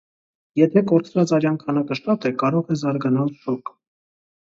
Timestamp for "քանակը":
1.65-2.01